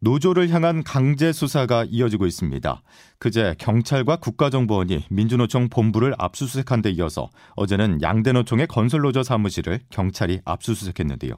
[0.00, 2.82] 노조를 향한 강제 수사가 이어지고 있습니다.
[3.18, 11.34] 그제 경찰과 국가정보원이 민주노총 본부를 압수수색한 데 이어서 어제는 양대노총의 건설노조 사무실을 경찰이 압수수색했는데요.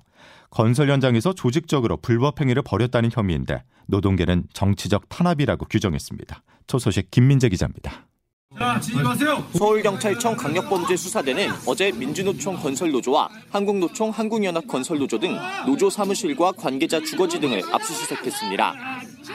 [0.50, 6.42] 건설 현장에서 조직적으로 불법 행위를 벌였다는 혐의인데 노동계는 정치적 탄압이라고 규정했습니다.
[6.66, 8.09] 초 소식 김민재 기자입니다.
[9.52, 18.74] 서울경찰청 강력범죄수사대는 어제 민주노총 건설노조와 한국노총 한국연합 건설노조 등 노조 사무실과 관계자 주거지 등을 압수수색했습니다.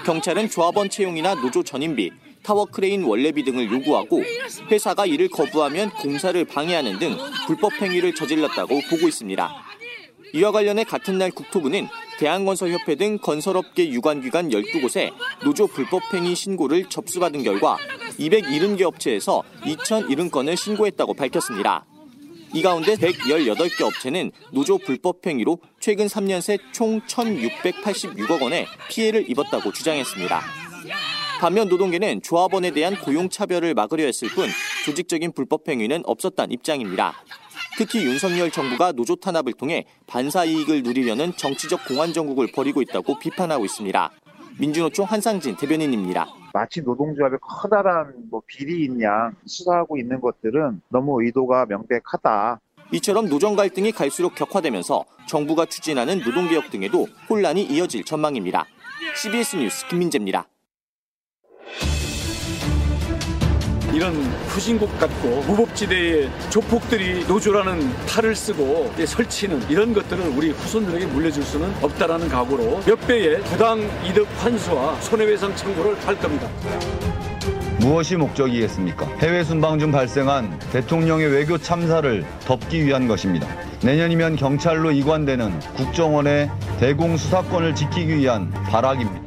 [0.05, 2.11] 경찰은 조합원 채용이나 노조 전임비,
[2.43, 4.21] 타워크레인 월례비 등을 요구하고
[4.69, 9.49] 회사가 이를 거부하면 공사를 방해하는 등 불법 행위를 저질렀다고 보고 있습니다.
[10.35, 11.87] 이와 관련해 같은 날 국토부는
[12.19, 15.13] 대한건설협회 등 건설업계 유관기관 12곳에
[15.45, 17.77] 노조 불법행위 신고를 접수받은 결과
[18.19, 21.85] 270개 업체에서 2,070건을 신고했다고 밝혔습니다.
[22.53, 30.41] 이 가운데 118개 업체는 노조 불법행위로 최근 3년 새 총 1,686억 원의 피해를 입었다고 주장했습니다.
[31.39, 34.49] 반면 노동계는 조합원에 대한 고용 차별을 막으려 했을 뿐
[34.85, 37.13] 조직적인 불법행위는 없었다는 입장입니다.
[37.77, 43.65] 특히 윤석열 정부가 노조 탄압을 통해 반사 이익을 누리려는 정치적 공안 정국을 벌이고 있다고 비판하고
[43.65, 44.11] 있습니다.
[44.59, 46.25] 민주노총 한상진 대변인입니다.
[46.53, 52.61] 마치 노동조합의 커다란 뭐 비리인 양 수사하고 있는 것들은 너무 의도가 명백하다.
[52.93, 58.65] 이처럼 노정 갈등이 갈수록 격화되면서 정부가 추진하는 노동개혁 등에도 혼란이 이어질 전망입니다.
[59.21, 60.47] CBS 뉴스 김민재입니다.
[63.95, 64.13] 이런
[64.49, 72.27] 후진국 같고 무법지대에 조폭들이 노조라는 탈을 쓰고 설치는 이런 것들을 우리 후손들에게 물려줄 수는 없다라는
[72.27, 76.49] 각오로 몇 배의 부당 이득 환수와 손해배상 청구를 할 겁니다.
[77.79, 79.05] 무엇이 목적이겠습니까?
[79.19, 83.47] 해외 순방 중 발생한 대통령의 외교 참사를 덮기 위한 것입니다.
[83.81, 89.24] 내년이면 경찰로 이관되는 국정원의 대공 수사권을 지키기 위한 발악입니다.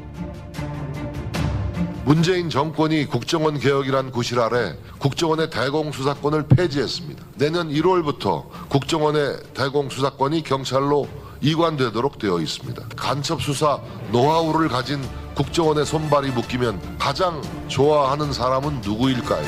[2.09, 7.23] 문재인 정권이 국정원 개혁이란 구실 아래 국정원의 대공수사권을 폐지했습니다.
[7.37, 11.07] 내년 1월부터 국정원의 대공수사권이 경찰로
[11.43, 12.83] 이관되도록 되어 있습니다.
[12.97, 13.79] 간첩 수사
[14.11, 15.03] 노하우를 가진
[15.35, 19.45] 국정원의 손발이 묶이면 가장 좋아하는 사람은 누구일까요?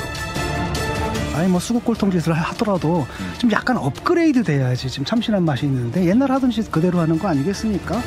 [1.37, 3.07] 아니 뭐 수국골통 짓을 하더라도
[3.39, 8.03] 좀 약간 업그레이드 돼야지 지금 참신한 맛이 있는데 옛날 하던 짓 그대로 하는 거 아니겠습니까?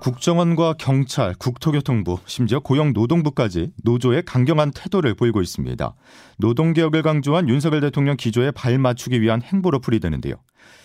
[0.00, 5.94] 국정원과 경찰, 국토교통부, 심지어 고용노동부까지 노조의 강경한 태도를 보이고 있습니다.
[6.38, 10.34] 노동개혁을 강조한 윤석열 대통령 기조에 발맞추기 위한 행보로 풀이되는데요.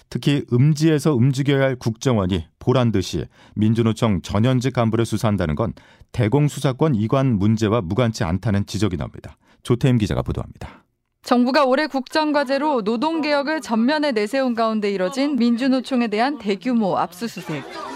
[0.10, 3.26] 특히 음지에서 움직여야 할 국정원이 보란 듯이
[3.56, 5.74] 민주노총 전현직 간부를 수사한다는 건
[6.12, 9.38] 대공수사권 이관 문제와 무관치 않다는 지적이 나옵니다.
[9.62, 10.84] 조태임 기자가 보도합니다.
[11.24, 17.93] 정부가 올해 국정과제로 노동개혁을 전면에 내세운 가운데 이뤄진 민주노총에 대한 대규모 압수수색.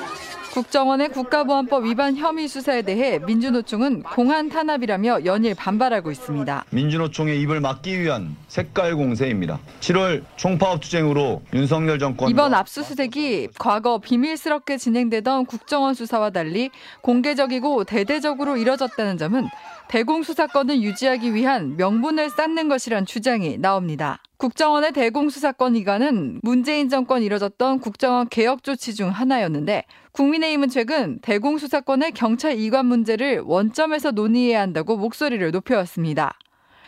[0.58, 6.66] 국정원의 국가보안법 위반 혐의 수사에 대해 민주노총은 공안 탄압이라며 연일 반발하고 있습니다.
[6.72, 9.60] 민주노총의 입을 막기 위한 색깔 공세입니다.
[9.82, 18.58] 7월 총파업 투쟁으로 윤석열 정권 이번 압수수색이 과거 비밀스럽게 진행되던 국정원 수사와 달리 공개적이고 대대적으로
[18.58, 19.48] 이뤄졌다는 점은
[19.90, 24.24] 대공수사권을 유지하기 위한 명분을 쌓는 것이란 주장이 나옵니다.
[24.38, 32.60] 국정원의 대공수사권 이관은 문재인 정권 이뤄졌던 국정원 개혁 조치 중 하나였는데 국민의힘은 최근 대공수사권의 경찰
[32.60, 36.38] 이관 문제를 원점에서 논의해야 한다고 목소리를 높여왔습니다.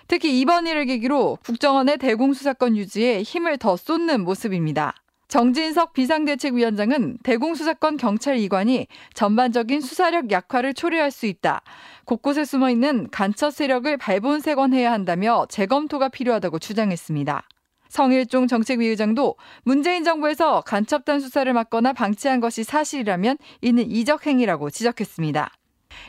[0.08, 4.94] 특히 이번 일을 계기로 국정원의 대공수사권 유지에 힘을 더 쏟는 모습입니다.
[5.30, 11.62] 정진석 비상대책위원장은 대공수사권 경찰 이관이 전반적인 수사력 약화를 초래할 수 있다.
[12.06, 17.44] 곳곳에 숨어 있는 간첩 세력을 발본색원해야 한다며 재검토가 필요하다고 주장했습니다.
[17.90, 25.52] 성일종 정책위 의장도 문재인 정부에서 간첩단 수사를 막거나 방치한 것이 사실이라면 이는 이적 행위라고 지적했습니다.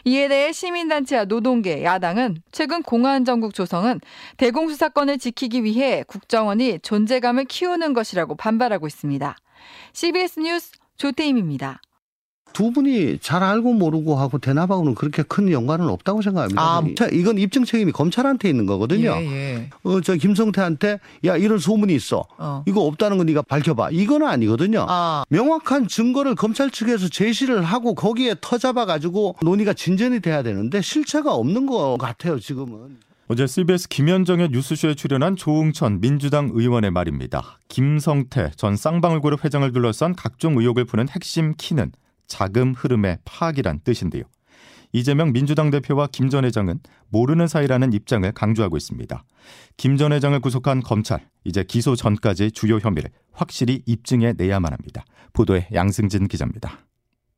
[0.04, 4.00] 이에 대해 시민단체와 노동계, 야당은 최근 공안정국 조성은
[4.36, 9.36] 대공수사권을 지키기 위해 국정원이 존재감을 키우는 것이라고 반발하고 있습니다.
[9.92, 11.80] CBS 뉴스 조태임입니다.
[12.52, 16.60] 두 분이 잘 알고 모르고 하고 대납하고는 그렇게 큰 연관은 없다고 생각합니다.
[16.60, 16.82] 아,
[17.12, 19.16] 이건 입증 책임이 검찰한테 있는 거거든요.
[19.16, 19.70] 예, 예.
[19.82, 22.24] 어, 저 김성태한테 야 이런 소문이 있어.
[22.38, 22.64] 어.
[22.66, 23.90] 이거 없다는 건 네가 밝혀봐.
[23.90, 24.86] 이거는 아니거든요.
[24.88, 25.24] 아.
[25.28, 31.66] 명확한 증거를 검찰 측에서 제시를 하고 거기에 터잡아 가지고 논의가 진전이 돼야 되는데 실체가 없는
[31.66, 32.98] 것 같아요 지금은.
[33.28, 37.60] 어제 CBS 김현정의 뉴스쇼에 출연한 조응천 민주당 의원의 말입니다.
[37.68, 41.92] 김성태 전 쌍방울그룹 회장을 둘러싼 각종 의혹을 푸는 핵심 키는
[42.30, 44.22] 자금 흐름의 파악이란 뜻인데요.
[44.92, 46.80] 이재명 민주당 대표와 김 전 회장은
[47.10, 49.24] 모르는 사이라는 입장을 강조하고 있습니다.
[49.76, 55.04] 김 전 회장을 구속한 검찰, 이제 기소 전까지 주요 혐의를 확실히 입증해 내야만 합니다.
[55.32, 56.86] 보도에 양승진 기자입니다.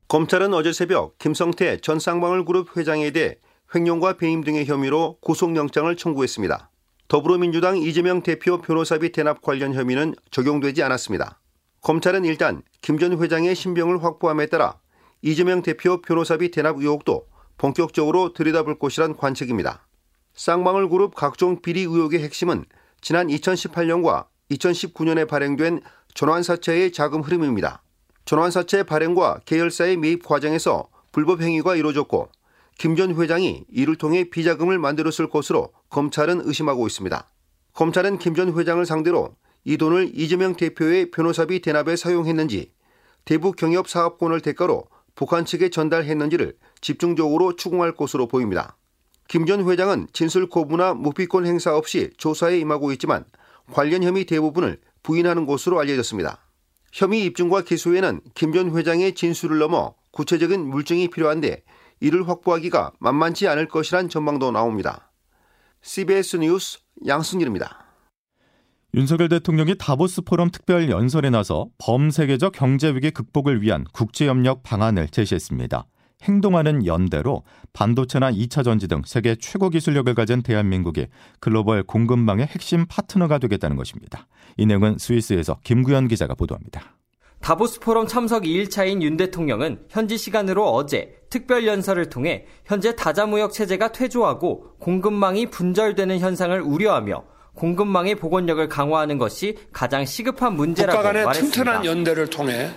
[0.07, 3.35] 검찰은 어제 새벽 김성태 전 쌍방울그룹 회장에 대해
[3.73, 6.69] 횡령과 배임 등의 혐의로 구속영장을 청구했습니다.
[7.07, 11.39] 더불어민주당 이재명 대표 변호사비 대납 관련 혐의는 적용되지 않았습니다.
[11.81, 14.79] 검찰은 일단 김 전 회장의 신병을 확보함에 따라
[15.23, 17.27] 이재명 대표 변호사비 대납 의혹도
[17.57, 19.87] 본격적으로 들여다볼 것이란 관측입니다.
[20.35, 22.65] 쌍방울 그룹 각종 비리 의혹의 핵심은
[22.99, 25.79] 지난 2018년과 2019년에 발행된
[26.13, 27.81] 전환사채의 자금 흐름입니다.
[28.25, 32.29] 전환사채 발행과 계열사의 매입 과정에서 불법 행위가 이루어졌고
[32.77, 37.29] 김 전 회장이 이를 통해 비자금을 만들었을 것으로 검찰은 의심하고 있습니다.
[37.73, 42.73] 검찰은 김 전 회장을 상대로 이 돈을 이재명 대표의 변호사비 대납에 사용했는지
[43.23, 44.85] 대북 경협 사업권을 대가로
[45.15, 48.77] 북한 측에 전달했는지를 집중적으로 추궁할 것으로 보입니다.
[49.27, 53.25] 김 전 회장은 진술 거부나 무피권 행사 없이 조사에 임하고 있지만
[53.71, 56.39] 관련 혐의 대부분을 부인하는 것으로 알려졌습니다.
[56.91, 61.63] 혐의 입증과 기소에는 김 전 회장의 진술을 넘어 구체적인 물증이 필요한데
[61.99, 65.11] 이를 확보하기가 만만치 않을 것이란 전망도 나옵니다.
[65.81, 67.82] CBS 뉴스 양승길입니다.
[68.95, 75.07] 윤석열 대통령이 다보스 포럼 특별 연설에 나서 범세계적 경제 위기 극복을 위한 국제 협력 방안을
[75.07, 75.87] 제시했습니다.
[76.21, 77.41] 행동하는 연대로
[77.73, 81.07] 반도체나 2차 전지 등 세계 최고 기술력을 가진 대한민국이
[81.39, 84.27] 글로벌 공급망의 핵심 파트너가 되겠다는 것입니다.
[84.57, 86.95] 이 내용은 스위스에서 김구현 기자가 보도합니다.
[87.41, 93.91] 다보스 포럼 참석 2일차인 윤 대통령은 현지 시간으로 어제 특별 연설을 통해 현재 다자무역 체제가
[93.91, 101.55] 퇴조하고 공급망이 분절되는 현상을 우려하며 공급망의 복원력을 강화하는 것이 가장 시급한 문제라고 국가 간의 말했습니다.
[101.55, 102.71] 튼튼한 연대를 통해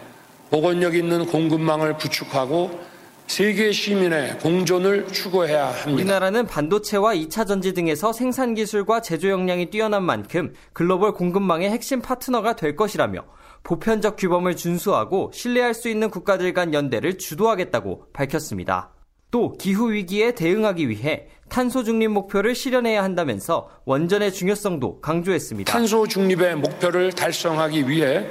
[0.50, 2.96] 복원력 있는 공급망을 구축하고
[3.26, 5.92] 세계 시민의 공존을 추구해야 합니다.
[5.92, 12.54] 우리나라는 반도체와 2차 전지 등에서 생산 기술과 제조 역량이 뛰어난 만큼 글로벌 공급망의 핵심 파트너가
[12.54, 13.24] 될 것이라며
[13.64, 18.95] 보편적 규범을 준수하고 신뢰할 수 있는 국가들 간 연대를 주도하겠다고 밝혔습니다.
[19.30, 25.72] 또 기후 위기에 대응하기 위해 탄소 중립 목표를 실현해야 한다면서 원전의 중요성도 강조했습니다.
[25.72, 28.26] 탄소 중립의 목표를 달성하기 위해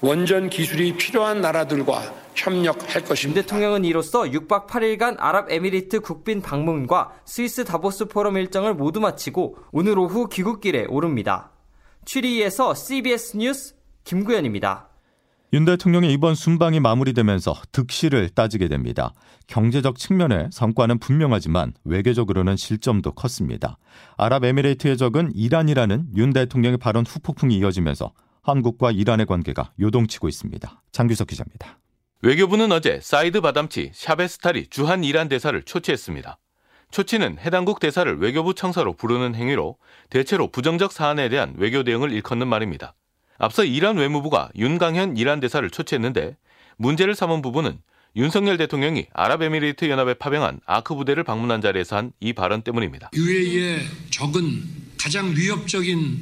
[0.00, 2.02] 원전 기술이 필요한 나라들과
[2.34, 3.38] 협력할 것입니다.
[3.38, 9.98] 윤 대통령은 이로써 6박 8일간 아랍에미리트 국빈 방문과 스위스 다보스 포럼 일정을 모두 마치고 오늘
[9.98, 11.52] 오후 귀국길에 오릅니다.
[12.04, 13.74] 취리에서 CBS 뉴스
[14.04, 14.91] 김구현입니다.
[15.54, 19.12] 윤 대통령의 이번 순방이 마무리되면서 득실을 따지게 됩니다.
[19.48, 23.76] 경제적 측면에 성과는 분명하지만 외교적으로는 실점도 컸습니다.
[24.16, 30.82] 아랍에미레이트의 적은 이란이라는 윤 대통령의 발언 후폭풍이 이어지면서 한국과 이란의 관계가 요동치고 있습니다.
[30.90, 31.78] 장규석 기자입니다.
[32.22, 36.38] 외교부는 어제 사이드 바담치 샤베스타리 주한 이란 대사를 초치했습니다.
[36.92, 39.76] 초치는 해당국 대사를 외교부 청사로 부르는 행위로
[40.08, 42.94] 대체로 부정적 사안에 대한 외교 대응을 일컫는 말입니다.
[43.42, 46.36] 앞서 이란 외무부가 윤강현 이란 대사를 초치했는데
[46.76, 47.78] 문제를 삼은 부분은
[48.14, 53.10] 윤석열 대통령이 아랍에미리트 연합에 파병한 아크 부대를 방문한 자리에서 한 이 발언 때문입니다.
[53.12, 53.80] UAE의
[54.10, 54.62] 적은
[54.96, 56.20] 가장 위협적인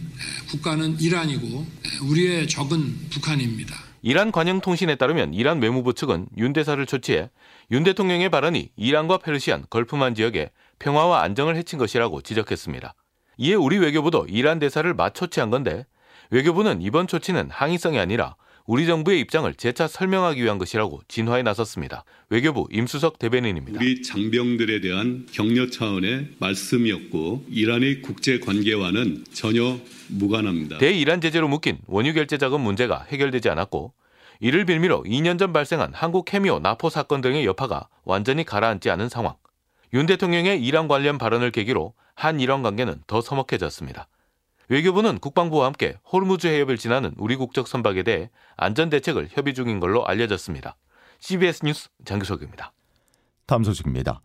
[0.50, 1.66] 국가는 이란이고
[2.10, 3.76] 우리의 적은 북한입니다.
[4.00, 7.28] 이란 관영통신에 따르면 이란 외무부 측은 윤 대사를 초치해
[7.70, 12.94] 윤 대통령의 발언이 이란과 페르시안, 걸프만 지역에 평화와 안정을 해친 것이라고 지적했습니다.
[13.36, 15.84] 이에 우리 외교부도 이란 대사를 맞초치한 건데
[16.30, 22.04] 외교부는 이번 조치는 항의성이 아니라 우리 정부의 입장을 재차 설명하기 위한 것이라고 진화에 나섰습니다.
[22.28, 23.80] 외교부 임수석 대변인입니다.
[23.80, 29.76] 우리 장병들에 대한 격려 차원의 말씀이었고 이란의 국제 관계와는 전혀
[30.08, 30.78] 무관합니다.
[30.78, 33.92] 대이란 제재로 묶인 원유 결제 자금 문제가 해결되지 않았고
[34.38, 39.34] 이를 빌미로 2년 전 발생한 한국 케미오 나포 사건 등의 여파가 완전히 가라앉지 않은 상황.
[39.92, 44.06] 윤 대통령의 이란 관련 발언을 계기로 한 이란 관계는 더 서먹해졌습니다.
[44.70, 50.06] 외교부는 국방부와 함께 호르무즈 해협을 지나는 우리 국적 선박에 대해 안전 대책을 협의 중인 걸로
[50.06, 50.76] 알려졌습니다.
[51.18, 52.72] CBS 뉴스 장규석입니다.
[53.46, 54.22] 다음 소식입니다.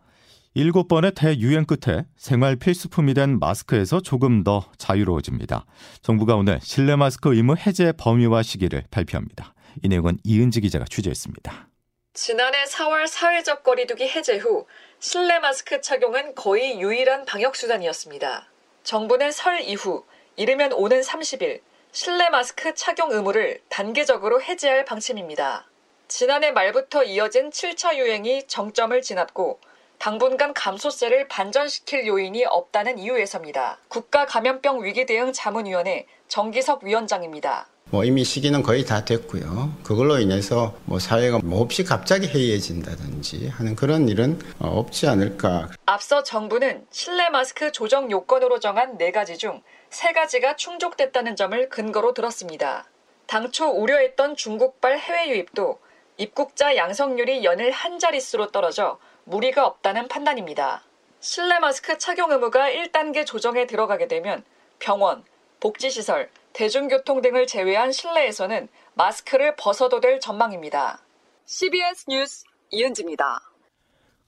[0.54, 5.66] 일곱 번의 대유행 끝에 생활 필수품이 된 마스크에서 조금 더 자유로워집니다.
[6.00, 9.52] 정부가 오늘 실내 마스크 의무 해제 범위와 시기를 발표합니다.
[9.82, 11.68] 이 내용은 이은지 기자가 취재했습니다.
[12.14, 14.64] 지난해 4월 사회적 거리두기 해제 후
[15.00, 18.48] 실내 마스크 착용은 거의 유일한 방역 수단이었습니다.
[18.84, 20.04] 정부는 설 이후
[20.36, 21.60] 이르면 오는 30일
[21.92, 25.66] 실내 마스크 착용 의무를 단계적으로 해제할 방침입니다.
[26.08, 29.58] 지난해 말부터 이어진 7차 유행이 정점을 지났고
[29.98, 33.78] 당분간 감소세를 반전시킬 요인이 없다는 이유에서입니다.
[33.88, 37.68] 국가감염병 위기대응 자문위원회 정기석 위원장입니다.
[37.88, 39.72] 뭐 이미 시기는 거의 다 됐고요.
[39.84, 45.68] 그걸로 인해서 뭐 사회가 뭐 없이 갑자기 해이해진다든지 하는 그런 일은 없지 않을까.
[45.86, 52.14] 앞서 정부는 실내 마스크 조정 요건으로 정한 네 가지 중 세 가지가 충족됐다는 점을 근거로
[52.14, 52.86] 들었습니다.
[53.26, 55.80] 당초 우려했던 중국발 해외 유입도
[56.16, 60.82] 입국자 양성률이 연일 한 자릿수로 떨어져 무리가 없다는 판단입니다.
[61.20, 64.44] 실내 마스크 착용 의무가 1단계 조정에 들어가게 되면
[64.78, 65.24] 병원,
[65.60, 71.00] 복지시설, 대중교통 등을 제외한 실내에서는 마스크를 벗어도 될 전망입니다.
[71.44, 73.45] CBS 뉴스 이은지입니다.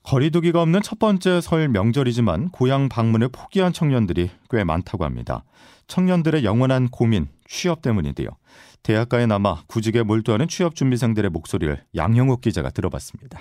[0.04, 5.44] 거리두기가 없는 첫 번째 설 명절이지만 고향 방문을 포기한 청년들이 꽤 많다고 합니다.
[5.86, 8.28] 청년들의 영원한 고민, 취업 때문인데요.
[8.82, 13.38] 대학가에 남아 구직에 몰두하는 취업 준비생들의 목소리를 양형욱 기자가 들어봤습니다.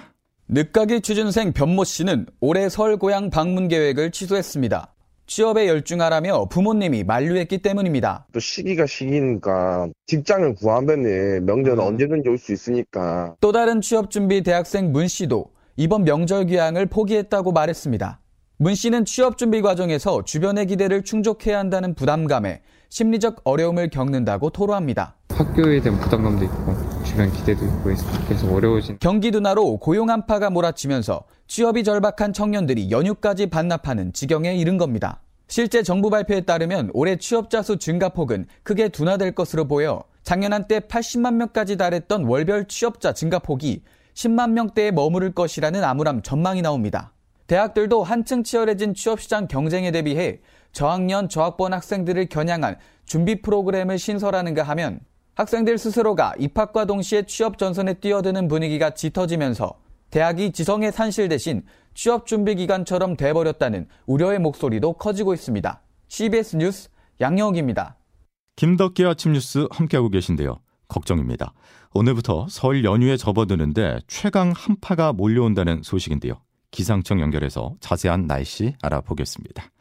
[0.50, 4.94] 늦가기 취준생 변모 씨는 올해 설 고향 방문 계획을 취소했습니다.
[5.28, 8.28] 취업에 열중하라며 부모님이 만류했기 때문입니다.
[8.32, 11.02] 또 시기가 시기니까 직장을 구하면
[11.46, 11.88] 명절은 음.
[11.88, 13.36] 언제든지 올 수 있으니까.
[13.42, 18.20] 또 다른 취업 준비 대학생 문 씨도 이번 명절 귀향을 포기했다고 말했습니다.
[18.58, 25.14] 문 씨는 취업 준비 과정에서 주변의 기대를 충족해야 한다는 부담감에 심리적 어려움을 겪는다고 토로합니다.
[25.30, 28.98] 학교에 대한 부담감도 있고 주변 기대도 있고 해서 계속 어려워진.
[29.00, 35.22] 경기 둔화로 고용 한파가 몰아치면서 취업이 절박한 청년들이 연휴까지 반납하는 지경에 이른 겁니다.
[35.48, 41.36] 실제 정부 발표에 따르면 올해 취업자 수 증가폭은 크게 둔화될 것으로 보여 작년 한때 80만
[41.36, 43.84] 명까지 달했던 월별 취업자 증가폭이
[44.18, 47.14] 10만 명대에 머무를 것이라는 암울함 전망이 나옵니다.
[47.46, 50.40] 대학들도 한층 치열해진 취업시장 경쟁에 대비해
[50.72, 55.00] 저학년, 저학번 학생들을 겨냥한 준비 프로그램을 신설하는가 하면
[55.36, 59.76] 학생들 스스로가 입학과 동시에 취업 전선에 뛰어드는 분위기가 짙어지면서
[60.10, 65.82] 대학이 지성의 산실 대신 취업 준비 기간처럼 돼버렸다는 우려의 목소리도 커지고 있습니다.
[66.08, 66.90] CBS 뉴스
[67.22, 67.98] 양영욱입니다.
[68.56, 70.60] 김덕기 아침 뉴스 함께하고 계신데요.
[70.88, 71.54] 걱정입니다.
[71.94, 76.42] 오늘부터 설 연휴에 접어드는데 최강 한파가 몰려온다는 소식인데요.
[76.72, 79.72] 기상청 연결해서 자세한 날씨 알아보겠습니다.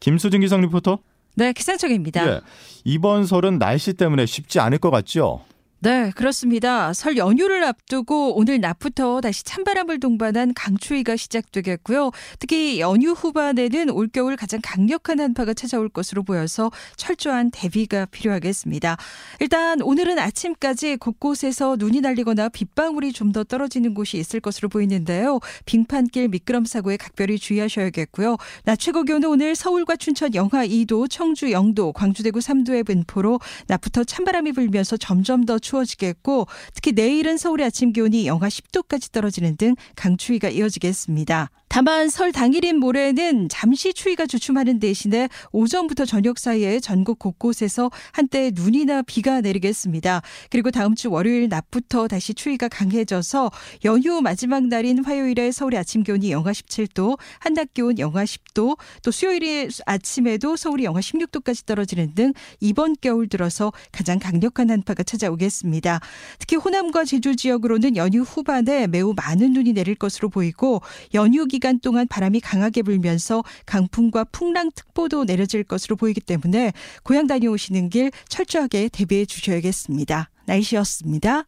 [0.00, 0.98] 김수진 기상 리포터.
[1.34, 2.28] 네, 기상청입니다.
[2.28, 2.40] 예,
[2.84, 5.44] 이번 설은 날씨 때문에 쉽지 않을 것 같죠?
[5.84, 6.92] 네, 그렇습니다.
[6.92, 12.12] 설 연휴를 앞두고 오늘 낮부터 다시 찬바람을 동반한 강추위가 시작되겠고요.
[12.38, 18.96] 특히 연휴 후반에는 올겨울 가장 강력한 한파가 찾아올 것으로 보여서 철저한 대비가 필요하겠습니다.
[19.40, 25.40] 일단 오늘은 아침까지 곳곳에서 눈이 날리거나 빗방울이 좀 더 떨어지는 곳이 있을 것으로 보이는데요.
[25.64, 28.36] 빙판길 미끄럼 사고에 각별히 주의하셔야겠고요.
[28.64, 34.04] 낮 최고 기온은 오늘 서울과 춘천 영하 2도, 청주 0도, 광주 대구 3도의 분포로 낮부터
[34.04, 39.74] 찬바람이 불면서 점점 더 추 워지겠고 특히 내일은 서울의 아침 기온이 영하 10도까지 떨어지는 등
[39.96, 41.50] 강추위가 이어지겠습니다.
[41.72, 49.00] 다만 설 당일인 모레는 잠시 추위가 주춤하는 대신에 오전부터 저녁 사이에 전국 곳곳에서 한때 눈이나
[49.00, 50.20] 비가 내리겠습니다.
[50.50, 53.50] 그리고 다음 주 월요일 낮부터 다시 추위가 강해져서
[53.86, 59.70] 연휴 마지막 날인 화요일에 서울의 아침 기온이 영하 17도, 한낮 기온 영하 10도, 또 수요일
[59.86, 66.00] 아침에도 서울이 영하 16도까지 떨어지는 등 이번 겨울 들어서 가장 강력한 한파가 찾아오겠습니다.
[66.38, 70.82] 특히 호남과 제주 지역으로는 연휴 후반에 매우 많은 눈이 내릴 것으로 보이고
[71.14, 76.72] 연휴 기 기간 동안 바람이 강하게 불면서 강풍과 풍랑특보도 내려질 것으로 보이기 때문에
[77.04, 80.28] 고향 다녀오시는 길 철저하게 대비해 주셔야겠습니다.
[80.46, 81.44] 날씨였습니다.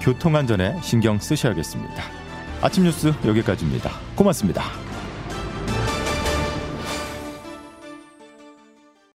[0.00, 2.04] 교통안전에 신경 쓰셔야겠습니다.
[2.62, 3.90] 아침 뉴스 여기까지입니다.
[4.14, 4.85] 고맙습니다.